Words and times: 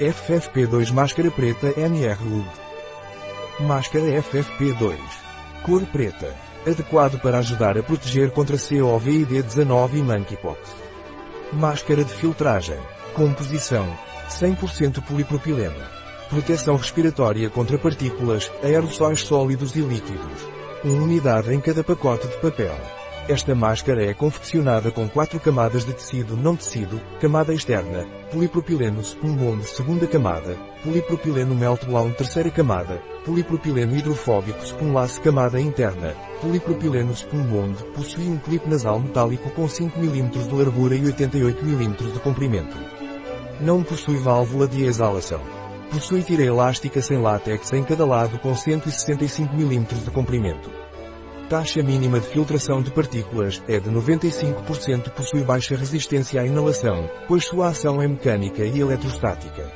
FFP2 0.00 0.90
Máscara 0.90 1.30
Preta 1.30 1.72
NR 1.78 2.18
UD. 2.20 2.48
Máscara 3.60 4.04
FFP2. 4.04 4.98
Cor 5.62 5.82
preta. 5.86 6.34
Adequado 6.66 7.20
para 7.20 7.38
ajudar 7.38 7.78
a 7.78 7.82
proteger 7.82 8.32
contra 8.32 8.56
COVID-19 8.56 9.94
e 9.94 10.02
Monkeypox. 10.02 10.58
Máscara 11.52 12.02
de 12.02 12.12
filtragem. 12.12 12.78
Composição. 13.14 13.86
100% 14.28 15.00
polipropileno. 15.04 15.86
Proteção 16.28 16.74
respiratória 16.74 17.48
contra 17.48 17.78
partículas, 17.78 18.50
aerossóis 18.64 19.20
sólidos 19.20 19.76
e 19.76 19.80
líquidos. 19.80 20.48
Uma 20.82 21.04
unidade 21.04 21.54
em 21.54 21.60
cada 21.60 21.84
pacote 21.84 22.26
de 22.26 22.36
papel. 22.38 22.74
Esta 23.26 23.54
máscara 23.54 24.04
é 24.04 24.12
confeccionada 24.12 24.90
com 24.90 25.08
quatro 25.08 25.40
camadas 25.40 25.82
de 25.86 25.94
tecido 25.94 26.36
não 26.36 26.54
tecido, 26.54 27.00
camada 27.22 27.54
externa, 27.54 28.06
polipropileno 28.30 29.02
Spunbond 29.02 29.64
segunda 29.64 30.06
camada, 30.06 30.58
polipropileno 30.82 31.54
Meltblown 31.54 32.12
terceira 32.12 32.50
camada, 32.50 33.00
polipropileno 33.24 33.96
hidrofóbico 33.96 34.66
Spunlace 34.66 35.18
camada 35.22 35.58
interna, 35.58 36.14
polipropileno 36.42 37.16
Spunbond 37.16 37.82
possui 37.94 38.28
um 38.28 38.36
clipe 38.36 38.68
nasal 38.68 39.00
metálico 39.00 39.48
com 39.52 39.66
5 39.66 39.98
mm 39.98 40.28
de 40.28 40.54
largura 40.54 40.94
e 40.94 41.06
88 41.06 41.64
mm 41.64 42.12
de 42.12 42.20
comprimento. 42.20 42.76
Não 43.58 43.82
possui 43.82 44.18
válvula 44.18 44.68
de 44.68 44.84
exalação. 44.84 45.40
Possui 45.90 46.22
tira 46.22 46.42
elástica 46.42 47.00
sem 47.00 47.22
látex 47.22 47.72
em 47.72 47.84
cada 47.84 48.04
lado 48.04 48.38
com 48.38 48.54
165 48.54 49.54
mm 49.54 49.84
de 50.04 50.10
comprimento. 50.10 50.83
Taxa 51.48 51.82
mínima 51.82 52.18
de 52.20 52.26
filtração 52.26 52.80
de 52.80 52.90
partículas 52.90 53.62
é 53.68 53.78
de 53.78 53.90
95% 53.90 55.10
possui 55.10 55.42
baixa 55.42 55.76
resistência 55.76 56.40
à 56.40 56.46
inalação, 56.46 57.08
pois 57.28 57.44
sua 57.44 57.68
ação 57.68 58.00
é 58.00 58.08
mecânica 58.08 58.64
e 58.64 58.80
eletrostática. 58.80 59.70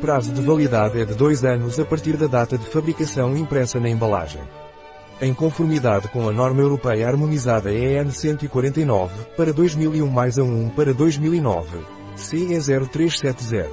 Prazo 0.00 0.32
de 0.32 0.42
validade 0.42 1.00
é 1.00 1.04
de 1.04 1.14
2 1.14 1.44
anos 1.44 1.78
a 1.78 1.84
partir 1.84 2.16
da 2.16 2.26
data 2.26 2.58
de 2.58 2.66
fabricação 2.66 3.36
impressa 3.36 3.78
na 3.78 3.88
embalagem. 3.88 4.42
Em 5.20 5.32
conformidade 5.32 6.08
com 6.08 6.28
a 6.28 6.32
norma 6.32 6.62
europeia 6.62 7.06
harmonizada 7.06 7.72
EN 7.72 8.10
149, 8.10 9.24
para 9.36 9.52
2001 9.52 10.04
mais 10.08 10.36
a 10.36 10.42
1 10.42 10.70
para 10.70 10.92
2009, 10.92 11.78
CE 12.16 12.58
0370. 12.58 13.68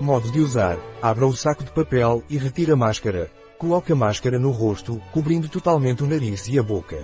Modo 0.00 0.30
de 0.30 0.40
usar, 0.40 0.78
abra 1.02 1.26
o 1.26 1.36
saco 1.36 1.64
de 1.64 1.70
papel 1.70 2.22
e 2.30 2.38
retire 2.38 2.72
a 2.72 2.76
máscara, 2.76 3.30
Coloque 3.60 3.92
a 3.92 3.94
máscara 3.94 4.38
no 4.38 4.50
rosto, 4.50 5.02
cobrindo 5.12 5.46
totalmente 5.46 6.02
o 6.02 6.06
nariz 6.06 6.48
e 6.48 6.58
a 6.58 6.62
boca. 6.62 6.98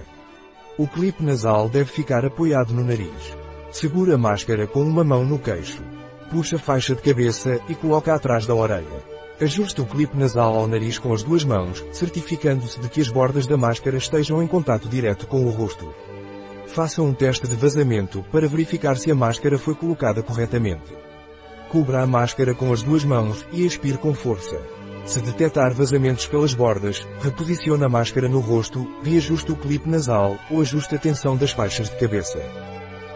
O 0.79 0.89
clipe 0.89 1.23
nasal 1.23 1.69
deve 1.69 1.93
ficar 1.93 2.25
apoiado 2.25 2.73
no 2.73 2.83
nariz. 2.83 3.37
Segura 3.71 4.15
a 4.15 4.19
máscara 4.19 4.67
com 4.67 4.81
uma 4.81 5.05
mão 5.05 5.23
no 5.23 5.39
queixo. 5.39 5.83
Puxa 6.31 6.57
a 6.57 6.59
faixa 6.59 6.95
de 6.95 7.03
cabeça 7.03 7.61
e 7.69 7.75
coloca 7.75 8.15
atrás 8.15 8.47
da 8.47 8.55
orelha. 8.55 9.05
Ajuste 9.39 9.83
o 9.83 9.85
clipe 9.85 10.17
nasal 10.17 10.57
ao 10.57 10.67
nariz 10.67 10.99
com 10.99 11.13
as 11.13 11.23
duas 11.23 11.45
mãos, 11.45 11.85
certificando-se 11.93 12.81
de 12.81 12.89
que 12.89 13.03
as 13.03 13.11
bordas 13.11 13.47
da 13.47 13.59
máscara 13.59 13.99
estejam 13.99 14.43
em 14.43 14.47
contato 14.47 14.89
direto 14.89 15.27
com 15.27 15.45
o 15.45 15.51
rosto. 15.51 15.95
Faça 16.69 17.03
um 17.03 17.13
teste 17.13 17.47
de 17.47 17.55
vazamento 17.55 18.25
para 18.33 18.49
verificar 18.49 18.97
se 18.97 19.11
a 19.11 19.15
máscara 19.15 19.59
foi 19.59 19.75
colocada 19.75 20.23
corretamente. 20.23 20.97
Cubra 21.69 22.01
a 22.01 22.07
máscara 22.07 22.55
com 22.55 22.73
as 22.73 22.83
duas 22.83 23.05
mãos 23.05 23.47
e 23.53 23.67
expire 23.67 23.99
com 23.99 24.15
força. 24.15 24.59
Se 25.07 25.21
detectar 25.21 25.73
vazamentos 25.73 26.27
pelas 26.27 26.53
bordas, 26.53 27.07
reposicione 27.21 27.85
a 27.85 27.89
máscara 27.89 28.29
no 28.29 28.41
rosto, 28.41 28.85
reajuste 29.05 29.53
o 29.53 29.57
clipe 29.57 29.89
nasal, 29.89 30.37
ou 30.51 30.61
ajuste 30.61 30.97
a 30.97 30.99
tensão 30.99 31.37
das 31.37 31.53
faixas 31.53 31.89
de 31.89 31.97
cabeça. 31.97 32.43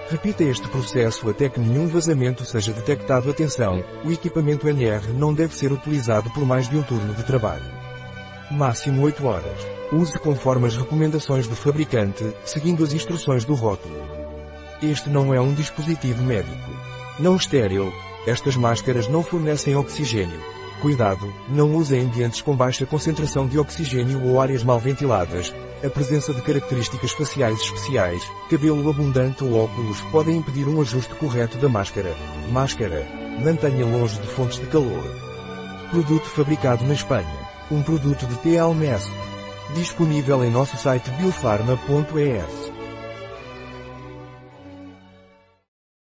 Repita 0.08 0.44
este 0.44 0.68
processo 0.68 1.28
até 1.28 1.48
que 1.48 1.58
nenhum 1.58 1.88
vazamento 1.88 2.44
seja 2.44 2.72
detectado. 2.72 3.28
Atenção, 3.28 3.82
o 4.04 4.12
equipamento 4.12 4.68
NR 4.68 5.12
não 5.12 5.34
deve 5.34 5.54
ser 5.56 5.72
utilizado 5.72 6.30
por 6.30 6.46
mais 6.46 6.68
de 6.68 6.76
um 6.76 6.82
turno 6.82 7.12
de 7.12 7.24
trabalho. 7.24 7.64
Máximo 8.52 9.02
8 9.02 9.26
horas. 9.26 9.66
Use 9.92 10.16
conforme 10.16 10.68
as 10.68 10.76
recomendações 10.76 11.48
do 11.48 11.56
fabricante, 11.56 12.24
seguindo 12.44 12.84
as 12.84 12.92
instruções 12.92 13.44
do 13.44 13.54
rótulo. 13.54 14.00
Este 14.80 15.10
não 15.10 15.34
é 15.34 15.40
um 15.40 15.52
dispositivo 15.52 16.22
médico. 16.22 16.70
Não 17.18 17.34
estéril. 17.34 17.92
Estas 18.28 18.54
máscaras 18.54 19.08
não 19.08 19.24
fornecem 19.24 19.74
oxigênio. 19.74 20.59
Cuidado, 20.80 21.30
não 21.46 21.74
use 21.76 21.94
em 21.94 22.06
ambientes 22.06 22.40
com 22.40 22.56
baixa 22.56 22.86
concentração 22.86 23.46
de 23.46 23.58
oxigênio 23.58 24.24
ou 24.24 24.40
áreas 24.40 24.64
mal 24.64 24.78
ventiladas. 24.78 25.54
A 25.84 25.90
presença 25.90 26.32
de 26.32 26.40
características 26.40 27.12
faciais 27.12 27.60
especiais, 27.60 28.22
cabelo 28.48 28.88
abundante 28.88 29.44
ou 29.44 29.62
óculos 29.62 30.00
podem 30.10 30.38
impedir 30.38 30.66
um 30.66 30.80
ajuste 30.80 31.14
correto 31.16 31.58
da 31.58 31.68
máscara. 31.68 32.14
Máscara. 32.50 33.06
Mantenha 33.44 33.84
longe 33.84 34.18
de 34.20 34.26
fontes 34.26 34.58
de 34.58 34.66
calor. 34.66 35.04
Produto 35.90 36.24
fabricado 36.24 36.84
na 36.86 36.94
Espanha. 36.94 37.28
Um 37.70 37.82
produto 37.82 38.26
de 38.26 38.36
TLMS. 38.36 39.10
Disponível 39.74 40.42
em 40.42 40.50
nosso 40.50 40.78
site 40.78 41.10
biofarma.es. 41.10 42.69